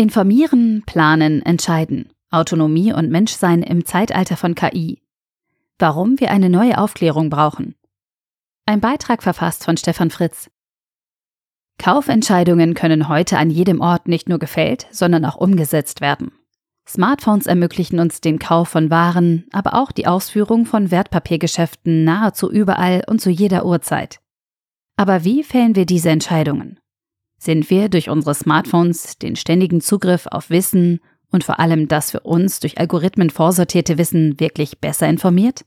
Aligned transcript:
Informieren, 0.00 0.82
planen, 0.86 1.42
entscheiden. 1.42 2.08
Autonomie 2.30 2.90
und 2.90 3.10
Menschsein 3.10 3.62
im 3.62 3.84
Zeitalter 3.84 4.38
von 4.38 4.54
KI. 4.54 5.02
Warum 5.78 6.18
wir 6.18 6.30
eine 6.30 6.48
neue 6.48 6.78
Aufklärung 6.78 7.28
brauchen. 7.28 7.74
Ein 8.64 8.80
Beitrag 8.80 9.22
verfasst 9.22 9.62
von 9.62 9.76
Stefan 9.76 10.08
Fritz. 10.08 10.50
Kaufentscheidungen 11.76 12.72
können 12.72 13.08
heute 13.08 13.36
an 13.36 13.50
jedem 13.50 13.82
Ort 13.82 14.08
nicht 14.08 14.26
nur 14.26 14.38
gefällt, 14.38 14.86
sondern 14.90 15.26
auch 15.26 15.36
umgesetzt 15.36 16.00
werden. 16.00 16.32
Smartphones 16.88 17.44
ermöglichen 17.44 17.98
uns 17.98 18.22
den 18.22 18.38
Kauf 18.38 18.70
von 18.70 18.88
Waren, 18.88 19.44
aber 19.52 19.74
auch 19.74 19.92
die 19.92 20.06
Ausführung 20.06 20.64
von 20.64 20.90
Wertpapiergeschäften 20.90 22.04
nahezu 22.04 22.50
überall 22.50 23.04
und 23.06 23.20
zu 23.20 23.28
jeder 23.28 23.66
Uhrzeit. 23.66 24.18
Aber 24.96 25.24
wie 25.24 25.44
fällen 25.44 25.76
wir 25.76 25.84
diese 25.84 26.08
Entscheidungen? 26.08 26.80
Sind 27.42 27.70
wir 27.70 27.88
durch 27.88 28.10
unsere 28.10 28.34
Smartphones 28.34 29.16
den 29.16 29.34
ständigen 29.34 29.80
Zugriff 29.80 30.26
auf 30.26 30.50
Wissen 30.50 31.00
und 31.30 31.42
vor 31.42 31.58
allem 31.58 31.88
das 31.88 32.10
für 32.10 32.20
uns 32.20 32.60
durch 32.60 32.76
Algorithmen 32.76 33.30
vorsortierte 33.30 33.96
Wissen 33.96 34.38
wirklich 34.38 34.78
besser 34.78 35.08
informiert? 35.08 35.64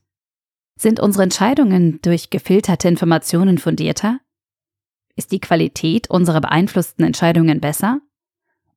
Sind 0.76 1.00
unsere 1.00 1.24
Entscheidungen 1.24 1.98
durch 2.02 2.30
gefilterte 2.30 2.86
Informationen 2.86 3.58
fundierter? 3.58 4.20
Ist 5.16 5.32
die 5.32 5.40
Qualität 5.40 6.08
unserer 6.08 6.40
beeinflussten 6.40 7.04
Entscheidungen 7.04 7.60
besser? 7.60 8.00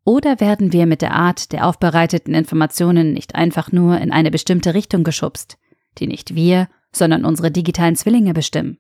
Oder 0.04 0.40
werden 0.40 0.74
wir 0.74 0.88
mit 0.88 1.04
der 1.04 1.14
Art 1.14 1.52
der 1.52 1.68
aufbereiteten 1.68 2.34
Informationen 2.34 3.14
nicht 3.14 3.36
einfach 3.36 3.72
nur 3.72 4.00
in 4.00 4.12
eine 4.12 4.32
bestimmte 4.32 4.74
Richtung 4.74 5.04
geschubst, 5.04 5.60
die 6.00 6.08
nicht 6.08 6.34
wir, 6.34 6.68
sondern 6.92 7.26
unsere 7.26 7.52
digitalen 7.52 7.96
Zwillinge 7.96 8.34
bestimmen? 8.34 8.80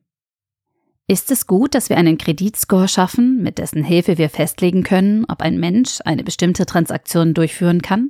Ist 1.09 1.31
es 1.31 1.47
gut, 1.47 1.73
dass 1.73 1.89
wir 1.89 1.95
einen 1.95 2.17
Kreditscore 2.17 2.89
schaffen, 2.89 3.41
mit 3.41 3.59
dessen 3.59 3.81
Hilfe 3.81 4.17
wir 4.17 4.29
festlegen 4.29 4.83
können, 4.83 5.23
ob 5.29 5.41
ein 5.41 5.57
Mensch 5.57 5.99
eine 6.03 6.21
bestimmte 6.25 6.65
Transaktion 6.65 7.33
durchführen 7.33 7.81
kann? 7.81 8.09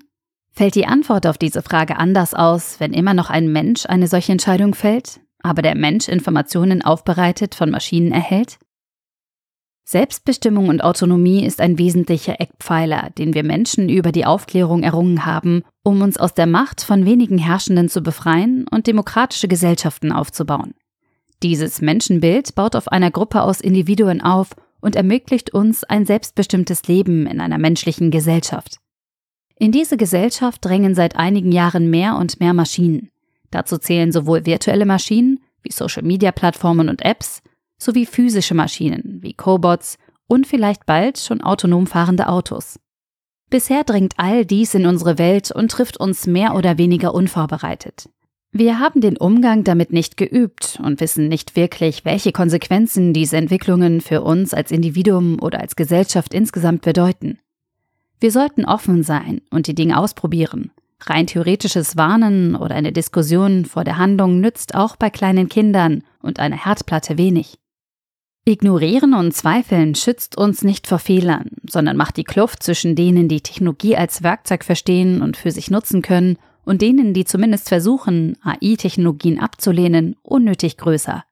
Fällt 0.52 0.74
die 0.74 0.88
Antwort 0.88 1.28
auf 1.28 1.38
diese 1.38 1.62
Frage 1.62 1.98
anders 1.98 2.34
aus, 2.34 2.80
wenn 2.80 2.94
immer 2.94 3.14
noch 3.14 3.30
ein 3.30 3.52
Mensch 3.52 3.86
eine 3.86 4.08
solche 4.08 4.32
Entscheidung 4.32 4.74
fällt, 4.74 5.20
aber 5.44 5.62
der 5.62 5.76
Mensch 5.76 6.08
Informationen 6.08 6.82
aufbereitet 6.82 7.54
von 7.54 7.70
Maschinen 7.70 8.12
erhält? 8.12 8.58
Selbstbestimmung 9.86 10.68
und 10.68 10.84
Autonomie 10.84 11.46
ist 11.46 11.62
ein 11.62 11.78
wesentlicher 11.78 12.42
Eckpfeiler, 12.42 13.12
den 13.16 13.36
wir 13.36 13.44
Menschen 13.44 13.90
über 13.90 14.12
die 14.12 14.26
Aufklärung 14.26 14.82
errungen 14.82 15.24
haben, 15.24 15.62
um 15.84 16.02
uns 16.02 16.18
aus 16.18 16.34
der 16.34 16.48
Macht 16.48 16.82
von 16.82 17.06
wenigen 17.06 17.38
Herrschenden 17.38 17.90
zu 17.90 18.02
befreien 18.02 18.66
und 18.72 18.88
demokratische 18.88 19.48
Gesellschaften 19.48 20.12
aufzubauen. 20.12 20.74
Dieses 21.44 21.82
Menschenbild 21.82 22.56
baut 22.56 22.76
auf 22.76 22.88
einer 22.88 23.12
Gruppe 23.12 23.44
aus 23.44 23.62
Individuen 23.62 24.22
auf 24.22 24.56
und 24.82 24.96
ermöglicht 24.96 25.54
uns 25.54 25.84
ein 25.84 26.06
selbstbestimmtes 26.06 26.88
Leben 26.88 27.28
in 27.28 27.42
einer 27.42 27.58
menschlichen 27.58 28.10
Gesellschaft. 28.10 28.78
In 29.56 29.72
diese 29.72 29.98
Gesellschaft 29.98 30.64
drängen 30.64 30.96
seit 30.96 31.16
einigen 31.16 31.52
Jahren 31.52 31.90
mehr 31.90 32.16
und 32.18 32.40
mehr 32.40 32.54
Maschinen. 32.54 33.10
Dazu 33.52 33.78
zählen 33.78 34.12
sowohl 34.12 34.46
virtuelle 34.46 34.86
Maschinen 34.86 35.40
wie 35.64 35.72
Social-Media-Plattformen 35.72 36.90
und 36.90 37.04
Apps 37.04 37.42
sowie 37.78 38.06
physische 38.06 38.54
Maschinen 38.54 39.20
wie 39.22 39.34
Cobots 39.34 39.98
und 40.28 40.48
vielleicht 40.48 40.86
bald 40.86 41.18
schon 41.20 41.42
autonom 41.42 41.88
fahrende 41.88 42.28
Autos. 42.28 42.80
Bisher 43.50 43.84
dringt 43.84 44.14
all 44.18 44.46
dies 44.46 44.74
in 44.74 44.86
unsere 44.86 45.18
Welt 45.18 45.52
und 45.52 45.72
trifft 45.72 45.98
uns 45.98 46.28
mehr 46.28 46.56
oder 46.56 46.78
weniger 46.78 47.14
unvorbereitet. 47.14 48.10
Wir 48.52 48.80
haben 48.80 49.02
den 49.02 49.18
Umgang 49.18 49.64
damit 49.64 49.92
nicht 49.92 50.18
geübt 50.18 50.80
und 50.84 51.02
wissen 51.02 51.28
nicht 51.28 51.56
wirklich, 51.56 52.06
welche 52.06 52.32
Konsequenzen 52.32 53.14
diese 53.14 53.38
Entwicklungen 53.38 54.02
für 54.02 54.22
uns 54.22 54.54
als 54.54 54.72
Individuum 54.72 55.42
oder 55.42 55.60
als 55.60 55.76
Gesellschaft 55.76 56.34
insgesamt 56.34 56.82
bedeuten. 56.82 57.40
Wir 58.20 58.32
sollten 58.32 58.66
offen 58.66 59.04
sein 59.04 59.42
und 59.52 59.68
die 59.68 59.76
Dinge 59.76 60.00
ausprobieren. 60.00 60.72
Rein 61.02 61.28
theoretisches 61.28 61.98
Warnen 61.98 62.56
oder 62.56 62.74
eine 62.74 62.92
Diskussion 62.92 63.66
vor 63.66 63.84
der 63.84 63.98
Handlung 63.98 64.40
nützt 64.40 64.74
auch 64.74 64.96
bei 64.96 65.12
kleinen 65.12 65.50
Kindern 65.50 66.04
und 66.22 66.40
einer 66.40 66.66
Herdplatte 66.66 67.18
wenig. 67.18 67.60
Ignorieren 68.46 69.14
und 69.14 69.34
Zweifeln 69.34 69.94
schützt 69.94 70.38
uns 70.38 70.64
nicht 70.64 70.88
vor 70.88 71.00
Fehlern, 71.00 71.52
sondern 71.70 71.98
macht 71.98 72.18
die 72.18 72.24
Kluft 72.24 72.64
zwischen 72.64 72.96
denen, 72.96 73.28
die 73.28 73.42
Technologie 73.42 73.98
als 73.98 74.24
Werkzeug 74.24 74.64
verstehen 74.64 75.22
und 75.22 75.36
für 75.36 75.52
sich 75.52 75.70
nutzen 75.70 76.02
können, 76.02 76.38
und 76.68 76.82
denen, 76.82 77.14
die 77.14 77.24
zumindest 77.24 77.70
versuchen, 77.70 78.38
AI-Technologien 78.44 79.40
abzulehnen, 79.40 80.18
unnötig 80.22 80.76
größer. 80.76 81.24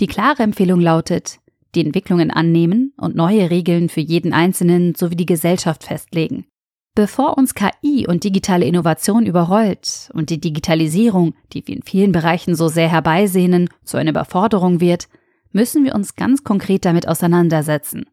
Die 0.00 0.06
klare 0.06 0.42
Empfehlung 0.42 0.80
lautet, 0.80 1.38
die 1.74 1.84
Entwicklungen 1.84 2.30
annehmen 2.30 2.94
und 2.96 3.14
neue 3.14 3.50
Regeln 3.50 3.90
für 3.90 4.00
jeden 4.00 4.32
Einzelnen 4.32 4.94
sowie 4.94 5.16
die 5.16 5.26
Gesellschaft 5.26 5.84
festlegen. 5.84 6.46
Bevor 6.94 7.36
uns 7.36 7.54
KI 7.54 8.06
und 8.08 8.24
digitale 8.24 8.64
Innovation 8.64 9.26
überrollt 9.26 10.10
und 10.14 10.30
die 10.30 10.40
Digitalisierung, 10.40 11.34
die 11.52 11.66
wir 11.66 11.76
in 11.76 11.82
vielen 11.82 12.12
Bereichen 12.12 12.54
so 12.54 12.68
sehr 12.68 12.88
herbeisehnen, 12.88 13.68
zu 13.84 13.98
einer 13.98 14.10
Überforderung 14.10 14.80
wird, 14.80 15.08
müssen 15.52 15.84
wir 15.84 15.94
uns 15.94 16.16
ganz 16.16 16.42
konkret 16.42 16.84
damit 16.84 17.06
auseinandersetzen. 17.06 18.06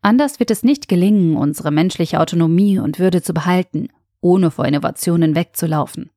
Anders 0.00 0.40
wird 0.40 0.50
es 0.50 0.64
nicht 0.64 0.88
gelingen, 0.88 1.36
unsere 1.36 1.70
menschliche 1.70 2.20
Autonomie 2.20 2.78
und 2.78 2.98
Würde 2.98 3.22
zu 3.22 3.32
behalten 3.32 3.88
ohne 4.20 4.50
vor 4.50 4.64
Innovationen 4.64 5.34
wegzulaufen. 5.34 6.10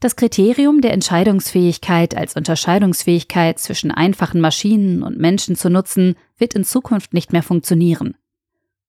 Das 0.00 0.16
Kriterium 0.16 0.80
der 0.80 0.94
Entscheidungsfähigkeit 0.94 2.16
als 2.16 2.34
Unterscheidungsfähigkeit 2.34 3.58
zwischen 3.58 3.90
einfachen 3.90 4.40
Maschinen 4.40 5.02
und 5.02 5.18
Menschen 5.18 5.56
zu 5.56 5.68
nutzen, 5.68 6.16
wird 6.38 6.54
in 6.54 6.64
Zukunft 6.64 7.12
nicht 7.12 7.34
mehr 7.34 7.42
funktionieren. 7.42 8.16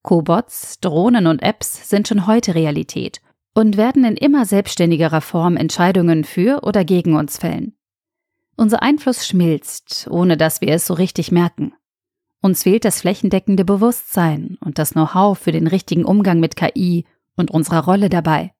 Cobots, 0.03 0.79
Drohnen 0.79 1.27
und 1.27 1.43
Apps 1.43 1.89
sind 1.89 2.07
schon 2.07 2.27
heute 2.27 2.55
Realität 2.55 3.21
und 3.53 3.75
werden 3.75 4.05
in 4.05 4.15
immer 4.15 4.45
selbstständigerer 4.45 5.21
Form 5.21 5.57
Entscheidungen 5.57 6.23
für 6.23 6.63
oder 6.63 6.85
gegen 6.85 7.15
uns 7.15 7.37
fällen. 7.37 7.75
Unser 8.55 8.81
Einfluss 8.81 9.27
schmilzt, 9.27 10.07
ohne 10.09 10.37
dass 10.37 10.61
wir 10.61 10.69
es 10.69 10.87
so 10.87 10.93
richtig 10.93 11.31
merken. 11.31 11.73
Uns 12.41 12.63
fehlt 12.63 12.85
das 12.85 13.01
flächendeckende 13.01 13.65
Bewusstsein 13.65 14.57
und 14.61 14.79
das 14.79 14.91
Know-how 14.91 15.37
für 15.37 15.51
den 15.51 15.67
richtigen 15.67 16.05
Umgang 16.05 16.39
mit 16.39 16.55
KI 16.55 17.05
und 17.41 17.52
unserer 17.52 17.84
Rolle 17.84 18.07
dabei. 18.07 18.53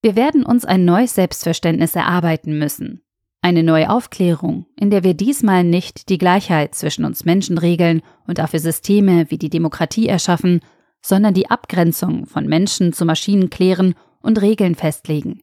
Wir 0.00 0.16
werden 0.16 0.44
uns 0.44 0.64
ein 0.64 0.84
neues 0.84 1.14
Selbstverständnis 1.14 1.94
erarbeiten 1.94 2.58
müssen, 2.58 3.02
eine 3.42 3.62
neue 3.62 3.90
Aufklärung, 3.90 4.66
in 4.76 4.90
der 4.90 5.04
wir 5.04 5.14
diesmal 5.14 5.64
nicht 5.64 6.08
die 6.08 6.18
Gleichheit 6.18 6.74
zwischen 6.74 7.04
uns 7.04 7.26
Menschen 7.26 7.58
regeln 7.58 8.00
und 8.26 8.38
dafür 8.38 8.60
Systeme 8.60 9.30
wie 9.30 9.38
die 9.38 9.50
Demokratie 9.50 10.08
erschaffen, 10.08 10.60
sondern 11.02 11.34
die 11.34 11.50
Abgrenzung 11.50 12.24
von 12.24 12.46
Menschen 12.46 12.94
zu 12.94 13.04
Maschinen 13.04 13.50
klären 13.50 13.94
und 14.22 14.40
Regeln 14.40 14.74
festlegen. 14.74 15.42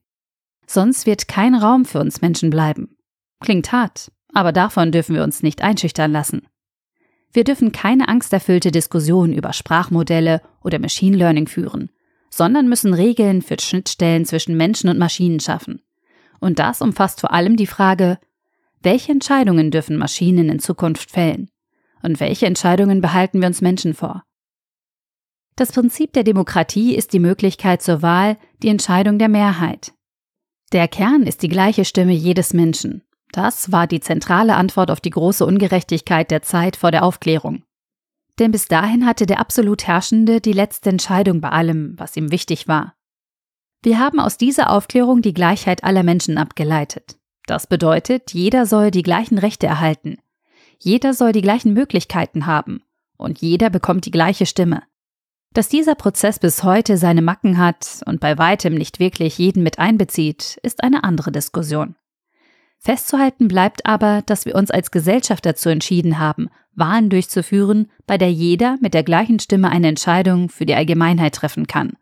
Sonst 0.66 1.06
wird 1.06 1.28
kein 1.28 1.53
Raum 1.53 1.86
für 1.86 2.00
uns 2.00 2.22
Menschen 2.22 2.50
bleiben. 2.50 2.98
Klingt 3.40 3.72
hart, 3.72 4.12
aber 4.34 4.52
davon 4.52 4.92
dürfen 4.92 5.16
wir 5.16 5.24
uns 5.24 5.44
nicht 5.44 5.62
einschüchtern 5.62 6.12
lassen. 6.12 6.48
Wir 7.34 7.44
dürfen 7.44 7.72
keine 7.72 8.08
angsterfüllte 8.08 8.72
Diskussion 8.72 9.34
über 9.34 9.53
Sprachmodelle 9.53 10.42
oder 10.63 10.80
Machine 10.80 11.18
Learning 11.18 11.48
führen, 11.48 11.90
sondern 12.34 12.68
müssen 12.68 12.94
Regeln 12.94 13.42
für 13.42 13.58
Schnittstellen 13.59 14.25
zwischen 14.25 14.58
Menschen 14.58 14.90
und 14.90 14.97
Maschinen 14.97 15.40
schaffen. 15.40 15.81
Und 16.40 16.58
das 16.58 16.81
umfasst 16.81 17.19
vor 17.22 17.34
allem 17.34 17.58
die 17.58 17.68
Frage, 17.68 18.18
welche 18.81 19.12
Entscheidungen 19.12 19.69
dürfen 19.69 19.97
Maschinen 19.97 20.50
in 20.50 20.59
Zukunft 20.59 21.12
fällen? 21.12 21.52
Und 22.02 22.19
welche 22.19 22.47
Entscheidungen 22.47 23.00
behalten 23.00 23.40
wir 23.42 23.47
uns 23.47 23.62
Menschen 23.62 23.94
vor? 23.94 24.24
Das 25.56 25.72
Prinzip 25.72 26.14
der 26.14 26.24
Demokratie 26.24 26.96
ist 26.96 27.14
die 27.14 27.19
Möglichkeit 27.19 27.84
zur 27.84 28.02
Wahl, 28.02 28.38
die 28.63 28.69
Entscheidung 28.69 29.19
der 29.19 29.30
Mehrheit. 29.30 29.94
Der 30.72 30.88
Kern 30.88 31.24
ist 31.24 31.44
die 31.44 31.50
gleiche 31.50 31.86
Stimme 31.86 32.13
jedes 32.13 32.53
Menschen. 32.53 33.03
Das 33.31 33.72
war 33.72 33.86
die 33.86 34.00
zentrale 34.00 34.56
Antwort 34.56 34.90
auf 34.90 35.00
die 35.00 35.09
große 35.09 35.46
Ungerechtigkeit 35.46 36.31
der 36.31 36.42
Zeit 36.42 36.75
vor 36.75 36.90
der 36.92 37.03
Aufklärung. 37.03 37.63
Denn 38.40 38.52
bis 38.52 38.68
dahin 38.68 39.06
hatte 39.06 39.25
der 39.25 39.40
absolut 39.40 39.88
Herrschende 39.88 40.42
die 40.42 40.54
letzte 40.54 40.89
Entscheidung 40.89 41.42
bei 41.42 41.50
allem, 41.50 41.94
was 41.98 42.18
ihm 42.18 42.31
wichtig 42.31 42.68
war. 42.68 42.95
Wir 43.83 44.00
haben 44.00 44.19
aus 44.19 44.38
dieser 44.38 44.69
Aufklärung 44.69 45.22
die 45.22 45.33
Gleichheit 45.33 45.83
aller 45.83 46.04
Menschen 46.04 46.38
abgeleitet. 46.38 47.18
Das 47.48 47.68
bedeutet, 47.68 48.33
jeder 48.33 48.66
soll 48.66 48.92
die 48.92 49.04
gleichen 49.04 49.38
Rechte 49.38 49.68
erhalten. 49.68 50.18
Jeder 50.78 51.13
soll 51.13 51.31
die 51.31 51.42
gleichen 51.42 51.74
Möglichkeiten 51.74 52.45
haben. 52.45 52.83
Und 53.18 53.42
jeder 53.42 53.69
bekommt 53.69 54.06
die 54.06 54.12
gleiche 54.12 54.45
Stimme. 54.45 54.84
Dass 55.54 55.68
dieser 55.68 55.95
Prozess 55.95 56.39
bis 56.39 56.63
heute 56.63 56.98
seine 56.98 57.22
Macken 57.22 57.57
hat 57.57 58.01
und 58.06 58.19
bei 58.19 58.38
weitem 58.38 58.74
nicht 58.74 59.00
wirklich 59.00 59.38
jeden 59.38 59.63
mit 59.63 59.80
einbezieht, 59.80 60.57
ist 60.63 60.84
eine 60.84 61.04
andere 61.04 61.31
Diskussion. 61.31 61.95
Festzuhalten 62.83 63.48
bleibt 63.48 63.86
aber, 63.86 64.24
dass 64.25 64.45
wir 64.45 64.56
uns 64.56 64.72
als 64.72 64.89
Gesellschaft 64.89 65.45
dazu 65.45 65.69
entschieden 65.69 66.18
haben, 66.18 66.50
Wahlen 66.74 67.12
durchzuführen, 67.12 67.92
bei 68.07 68.18
der 68.18 68.31
jeder 68.31 68.78
mit 68.81 68.95
der 68.95 69.04
gleichen 69.04 69.39
Stimme 69.39 69.69
eine 69.69 69.88
Entscheidung 69.88 70.50
für 70.50 70.66
die 70.66 70.74
Allgemeinheit 70.74 71.36
treffen 71.36 71.68
kann. 71.68 71.94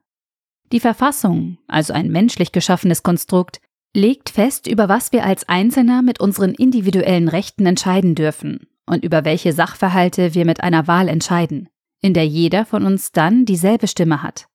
Die 0.71 0.79
Verfassung, 0.79 1.57
also 1.67 1.91
ein 1.91 2.09
menschlich 2.09 2.53
geschaffenes 2.53 3.03
Konstrukt, 3.03 3.59
legt 3.93 4.29
fest, 4.29 4.67
über 4.67 4.87
was 4.87 5.11
wir 5.11 5.25
als 5.25 5.49
Einzelner 5.49 6.01
mit 6.01 6.21
unseren 6.21 6.53
individuellen 6.53 7.27
Rechten 7.27 7.65
entscheiden 7.65 8.15
dürfen 8.15 8.67
und 8.85 9.03
über 9.03 9.25
welche 9.25 9.51
Sachverhalte 9.51 10.33
wir 10.33 10.45
mit 10.45 10.61
einer 10.61 10.87
Wahl 10.87 11.09
entscheiden. 11.09 11.67
in 12.01 12.13
der 12.13 12.25
jeder 12.25 12.63
von 12.65 12.85
uns 12.85 13.11
dann 13.11 13.43
dieselbe 13.43 13.87
Stimme 13.87 14.23
hat. 14.23 14.47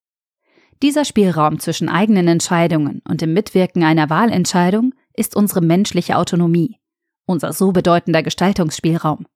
Dieser 0.83 1.05
Spielraum 1.05 1.59
zwischen 1.59 1.91
eigenen 1.91 2.27
Entscheidungen 2.27 3.03
und 3.07 3.21
dem 3.21 3.35
Mitwirken 3.35 3.85
einer 3.85 4.09
Wahlentscheidung 4.09 4.95
ist 5.15 5.37
unsere 5.37 5.61
menschliche 5.61 6.17
Autonomie, 6.17 6.79
unser 7.27 7.53
so 7.53 7.73
bedeutender 7.73 8.23
Gestaltungsspielraum. 8.23 9.27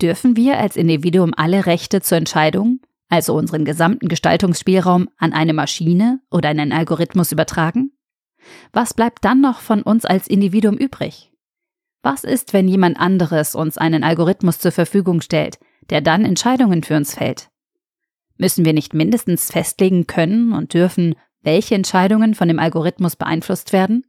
Dürfen 0.00 0.36
wir 0.36 0.58
als 0.58 0.76
Individuum 0.76 1.32
alle 1.36 1.66
Rechte 1.66 2.00
zur 2.00 2.18
Entscheidung, 2.18 2.80
also 3.08 3.34
unseren 3.34 3.64
gesamten 3.64 4.08
Gestaltungsspielraum, 4.08 5.08
an 5.16 5.32
eine 5.32 5.54
Maschine 5.54 6.20
oder 6.30 6.48
einen 6.50 6.72
Algorithmus 6.72 7.32
übertragen? 7.32 7.92
Was 8.72 8.94
bleibt 8.94 9.24
dann 9.24 9.40
noch 9.40 9.60
von 9.60 9.82
uns 9.82 10.04
als 10.04 10.28
Individuum 10.28 10.76
übrig? 10.76 11.32
Was 12.02 12.24
ist, 12.24 12.52
wenn 12.52 12.68
jemand 12.68 12.98
anderes 12.98 13.54
uns 13.54 13.76
einen 13.76 14.04
Algorithmus 14.04 14.60
zur 14.60 14.72
Verfügung 14.72 15.20
stellt, 15.20 15.58
der 15.90 16.00
dann 16.00 16.24
Entscheidungen 16.24 16.84
für 16.84 16.96
uns 16.96 17.14
fällt? 17.14 17.50
Müssen 18.36 18.64
wir 18.64 18.72
nicht 18.72 18.94
mindestens 18.94 19.50
festlegen 19.50 20.06
können 20.06 20.52
und 20.52 20.74
dürfen, 20.74 21.16
welche 21.42 21.74
Entscheidungen 21.74 22.34
von 22.34 22.46
dem 22.46 22.60
Algorithmus 22.60 23.16
beeinflusst 23.16 23.72
werden? 23.72 24.04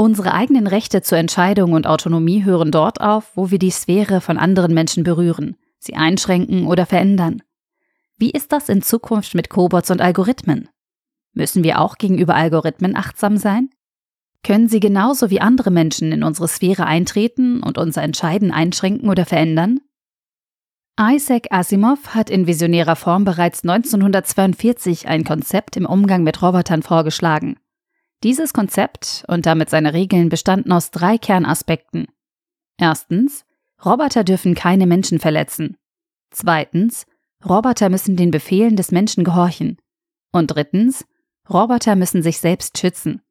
Unsere 0.00 0.32
eigenen 0.32 0.68
Rechte 0.68 1.02
zur 1.02 1.18
Entscheidung 1.18 1.72
und 1.72 1.88
Autonomie 1.88 2.44
hören 2.44 2.70
dort 2.70 3.00
auf, 3.00 3.32
wo 3.34 3.50
wir 3.50 3.58
die 3.58 3.72
Sphäre 3.72 4.20
von 4.20 4.38
anderen 4.38 4.72
Menschen 4.72 5.02
berühren, 5.02 5.56
sie 5.80 5.96
einschränken 5.96 6.68
oder 6.68 6.86
verändern. 6.86 7.42
Wie 8.16 8.30
ist 8.30 8.52
das 8.52 8.68
in 8.68 8.80
Zukunft 8.80 9.34
mit 9.34 9.50
Cobots 9.50 9.90
und 9.90 10.00
Algorithmen? 10.00 10.68
Müssen 11.32 11.64
wir 11.64 11.80
auch 11.80 11.98
gegenüber 11.98 12.36
Algorithmen 12.36 12.94
achtsam 12.94 13.38
sein? 13.38 13.70
Können 14.44 14.68
sie 14.68 14.78
genauso 14.78 15.30
wie 15.30 15.40
andere 15.40 15.72
Menschen 15.72 16.12
in 16.12 16.22
unsere 16.22 16.46
Sphäre 16.46 16.86
eintreten 16.86 17.60
und 17.60 17.76
unser 17.76 18.02
Entscheiden 18.02 18.52
einschränken 18.52 19.10
oder 19.10 19.26
verändern? 19.26 19.80
Isaac 21.00 21.48
Asimov 21.50 22.14
hat 22.14 22.30
in 22.30 22.46
visionärer 22.46 22.94
Form 22.94 23.24
bereits 23.24 23.64
1942 23.64 25.08
ein 25.08 25.24
Konzept 25.24 25.76
im 25.76 25.86
Umgang 25.86 26.22
mit 26.22 26.40
Robotern 26.40 26.82
vorgeschlagen. 26.82 27.56
Dieses 28.24 28.52
Konzept 28.52 29.24
und 29.28 29.46
damit 29.46 29.70
seine 29.70 29.92
Regeln 29.92 30.28
bestanden 30.28 30.72
aus 30.72 30.90
drei 30.90 31.18
Kernaspekten. 31.18 32.08
Erstens, 32.76 33.44
Roboter 33.84 34.24
dürfen 34.24 34.54
keine 34.54 34.86
Menschen 34.86 35.20
verletzen. 35.20 35.76
Zweitens, 36.30 37.06
Roboter 37.44 37.90
müssen 37.90 38.16
den 38.16 38.30
Befehlen 38.30 38.74
des 38.74 38.90
Menschen 38.90 39.22
gehorchen. 39.22 39.78
Und 40.32 40.48
drittens, 40.48 41.06
Roboter 41.48 41.94
müssen 41.94 42.22
sich 42.22 42.38
selbst 42.40 42.78
schützen. 42.78 43.22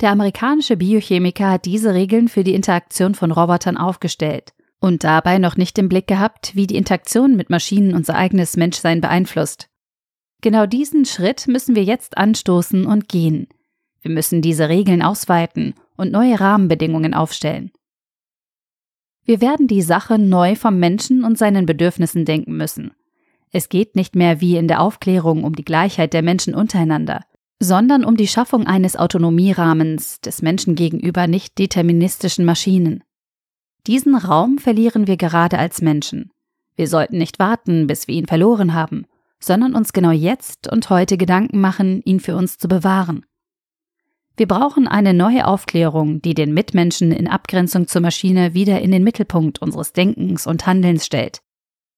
Der 0.00 0.10
amerikanische 0.10 0.76
Biochemiker 0.76 1.50
hat 1.50 1.66
diese 1.66 1.94
Regeln 1.94 2.28
für 2.28 2.44
die 2.44 2.54
Interaktion 2.54 3.14
von 3.14 3.30
Robotern 3.30 3.76
aufgestellt 3.76 4.52
und 4.80 5.04
dabei 5.04 5.38
noch 5.38 5.56
nicht 5.56 5.78
im 5.78 5.88
Blick 5.88 6.08
gehabt, 6.08 6.56
wie 6.56 6.66
die 6.66 6.76
Interaktion 6.76 7.36
mit 7.36 7.50
Maschinen 7.50 7.94
unser 7.94 8.16
eigenes 8.16 8.56
Menschsein 8.56 9.00
beeinflusst. 9.00 9.68
Genau 10.42 10.66
diesen 10.66 11.04
Schritt 11.04 11.46
müssen 11.46 11.76
wir 11.76 11.84
jetzt 11.84 12.18
anstoßen 12.18 12.84
und 12.84 13.08
gehen. 13.08 13.46
Wir 14.00 14.10
müssen 14.10 14.42
diese 14.42 14.68
Regeln 14.68 15.00
ausweiten 15.00 15.74
und 15.96 16.10
neue 16.10 16.38
Rahmenbedingungen 16.38 17.14
aufstellen. 17.14 17.70
Wir 19.24 19.40
werden 19.40 19.68
die 19.68 19.82
Sache 19.82 20.18
neu 20.18 20.56
vom 20.56 20.80
Menschen 20.80 21.24
und 21.24 21.38
seinen 21.38 21.64
Bedürfnissen 21.64 22.24
denken 22.24 22.56
müssen. 22.56 22.90
Es 23.52 23.68
geht 23.68 23.94
nicht 23.94 24.16
mehr 24.16 24.40
wie 24.40 24.56
in 24.56 24.66
der 24.66 24.80
Aufklärung 24.80 25.44
um 25.44 25.54
die 25.54 25.64
Gleichheit 25.64 26.12
der 26.12 26.22
Menschen 26.22 26.56
untereinander, 26.56 27.24
sondern 27.60 28.04
um 28.04 28.16
die 28.16 28.26
Schaffung 28.26 28.66
eines 28.66 28.96
Autonomierahmens 28.96 30.20
des 30.22 30.42
Menschen 30.42 30.74
gegenüber 30.74 31.28
nicht 31.28 31.56
deterministischen 31.58 32.44
Maschinen. 32.44 33.04
Diesen 33.86 34.16
Raum 34.16 34.58
verlieren 34.58 35.06
wir 35.06 35.16
gerade 35.16 35.58
als 35.58 35.82
Menschen. 35.82 36.32
Wir 36.74 36.88
sollten 36.88 37.18
nicht 37.18 37.38
warten, 37.38 37.86
bis 37.86 38.08
wir 38.08 38.16
ihn 38.16 38.26
verloren 38.26 38.74
haben, 38.74 39.06
sondern 39.42 39.74
uns 39.74 39.92
genau 39.92 40.10
jetzt 40.10 40.70
und 40.70 40.88
heute 40.90 41.16
Gedanken 41.16 41.60
machen, 41.60 42.02
ihn 42.04 42.20
für 42.20 42.36
uns 42.36 42.58
zu 42.58 42.68
bewahren. 42.68 43.26
Wir 44.36 44.48
brauchen 44.48 44.88
eine 44.88 45.12
neue 45.12 45.46
Aufklärung, 45.46 46.22
die 46.22 46.34
den 46.34 46.54
Mitmenschen 46.54 47.12
in 47.12 47.28
Abgrenzung 47.28 47.86
zur 47.86 48.00
Maschine 48.00 48.54
wieder 48.54 48.80
in 48.80 48.90
den 48.90 49.04
Mittelpunkt 49.04 49.60
unseres 49.60 49.92
Denkens 49.92 50.46
und 50.46 50.66
Handelns 50.66 51.04
stellt. 51.04 51.42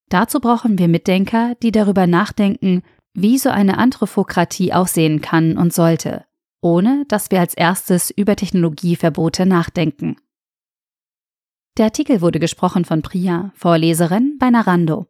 Dazu 0.09 0.41
brauchen 0.41 0.79
wir 0.79 0.89
Mitdenker, 0.89 1.55
die 1.63 1.71
darüber 1.71 2.07
nachdenken, 2.07 2.83
wie 3.15 3.39
so 3.39 3.51
eine 3.51 3.79
Anthropokratie 3.79 4.73
aussehen 4.73 5.21
kann 5.21 5.57
und 5.57 5.73
sollte, 5.73 6.25
ohne 6.61 7.05
dass 7.09 7.31
wir 7.31 7.41
als 7.41 7.55
erstes 7.55 8.11
über 8.11 8.35
Technologieverbote 8.35 9.47
nachdenken. 9.47 10.17
Der 11.79 11.87
Artikel 11.87 12.21
wurde 12.21 12.41
gesprochen 12.41 12.85
von 12.85 13.03
Priya, 13.03 13.53
Vorleserin 13.55 14.37
bei 14.39 14.51
Narando. 14.51 15.07